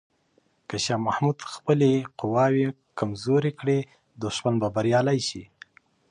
[0.69, 2.67] که شاه محمود خپلې قواوې
[2.99, 3.79] کمزوري کړي،
[4.23, 5.43] دښمن به بریالی شي.